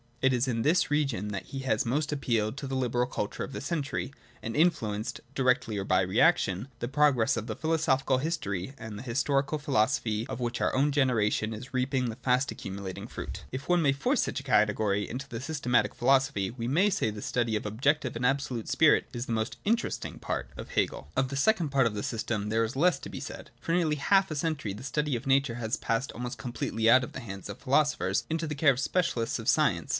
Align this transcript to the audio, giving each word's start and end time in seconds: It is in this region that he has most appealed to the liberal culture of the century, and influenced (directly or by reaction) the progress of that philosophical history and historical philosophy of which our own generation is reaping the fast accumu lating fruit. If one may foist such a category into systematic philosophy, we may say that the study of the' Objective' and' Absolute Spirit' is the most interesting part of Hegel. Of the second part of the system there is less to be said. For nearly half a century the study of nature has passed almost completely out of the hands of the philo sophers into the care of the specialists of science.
It 0.19 0.33
is 0.33 0.47
in 0.47 0.61
this 0.61 0.89
region 0.91 1.29
that 1.29 1.47
he 1.47 1.59
has 1.59 1.85
most 1.85 2.11
appealed 2.11 2.55
to 2.57 2.67
the 2.67 2.75
liberal 2.75 3.07
culture 3.07 3.43
of 3.43 3.53
the 3.53 3.61
century, 3.61 4.13
and 4.43 4.55
influenced 4.55 5.21
(directly 5.33 5.77
or 5.79 5.83
by 5.83 6.01
reaction) 6.01 6.67
the 6.79 6.87
progress 6.87 7.37
of 7.37 7.47
that 7.47 7.59
philosophical 7.59 8.19
history 8.19 8.73
and 8.77 9.01
historical 9.01 9.57
philosophy 9.57 10.27
of 10.27 10.39
which 10.39 10.61
our 10.61 10.75
own 10.75 10.91
generation 10.91 11.53
is 11.55 11.73
reaping 11.73 12.09
the 12.09 12.15
fast 12.17 12.49
accumu 12.49 12.81
lating 12.81 13.09
fruit. 13.09 13.45
If 13.51 13.67
one 13.67 13.81
may 13.83 13.93
foist 13.93 14.23
such 14.23 14.39
a 14.39 14.43
category 14.43 15.09
into 15.09 15.39
systematic 15.39 15.93
philosophy, 15.95 16.49
we 16.51 16.67
may 16.67 16.91
say 16.91 17.07
that 17.09 17.15
the 17.15 17.21
study 17.23 17.55
of 17.55 17.63
the' 17.63 17.69
Objective' 17.69 18.15
and' 18.15 18.25
Absolute 18.25 18.69
Spirit' 18.69 19.07
is 19.13 19.25
the 19.25 19.31
most 19.31 19.57
interesting 19.65 20.19
part 20.19 20.49
of 20.57 20.69
Hegel. 20.69 21.09
Of 21.15 21.29
the 21.29 21.35
second 21.35 21.69
part 21.69 21.87
of 21.87 21.93
the 21.95 22.03
system 22.03 22.49
there 22.49 22.63
is 22.63 22.75
less 22.75 22.97
to 22.99 23.09
be 23.09 23.19
said. 23.19 23.49
For 23.59 23.73
nearly 23.73 23.95
half 23.95 24.29
a 24.31 24.35
century 24.35 24.73
the 24.73 24.83
study 24.83 25.15
of 25.15 25.27
nature 25.27 25.55
has 25.55 25.77
passed 25.77 26.11
almost 26.11 26.37
completely 26.39 26.87
out 26.89 27.03
of 27.03 27.13
the 27.13 27.21
hands 27.21 27.49
of 27.49 27.57
the 27.57 27.65
philo 27.65 27.83
sophers 27.83 28.23
into 28.29 28.45
the 28.47 28.55
care 28.55 28.71
of 28.71 28.77
the 28.77 28.83
specialists 28.83 29.37
of 29.39 29.47
science. 29.47 29.89